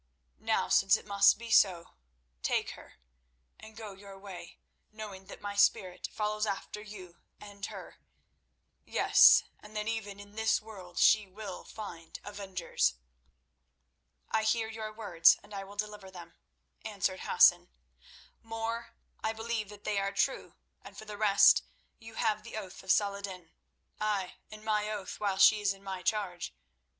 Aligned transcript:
Now, 0.39 0.67
since 0.67 0.95
it 0.97 1.05
must 1.05 1.37
be 1.37 1.51
so, 1.51 1.91
take 2.41 2.71
her 2.71 2.95
and 3.59 3.77
go 3.77 3.93
your 3.93 4.17
way, 4.17 4.57
knowing 4.91 5.25
that 5.25 5.39
my 5.41 5.55
spirit 5.55 6.09
follows 6.11 6.47
after 6.47 6.81
you 6.81 7.17
and 7.39 7.63
her; 7.67 7.99
yes, 8.83 9.43
and 9.59 9.75
that 9.77 9.87
even 9.87 10.19
in 10.19 10.33
this 10.33 10.59
world 10.59 10.97
she 10.97 11.27
will 11.27 11.63
find 11.63 12.19
avengers." 12.23 12.95
"I 14.31 14.41
hear 14.41 14.67
your 14.67 14.91
words, 14.91 15.37
and 15.43 15.53
I 15.53 15.63
will 15.63 15.75
deliver 15.75 16.09
them," 16.09 16.33
answered 16.83 17.19
Hassan. 17.19 17.69
"More, 18.41 18.95
I 19.23 19.33
believe 19.33 19.69
that 19.69 19.83
they 19.83 19.99
are 19.99 20.11
true, 20.11 20.55
and 20.81 20.97
for 20.97 21.05
the 21.05 21.15
rest 21.15 21.61
you 21.99 22.15
have 22.15 22.41
the 22.41 22.57
oath 22.57 22.81
of 22.81 22.89
Salah 22.91 23.19
ed 23.19 23.25
din—ay, 23.25 24.33
and 24.49 24.65
my 24.65 24.89
oath 24.89 25.19
while 25.19 25.37
she 25.37 25.61
is 25.61 25.75
in 25.75 25.83
my 25.83 26.01
charge. 26.01 26.55